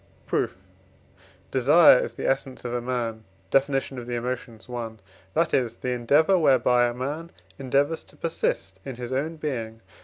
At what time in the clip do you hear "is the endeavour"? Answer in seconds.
5.53-6.39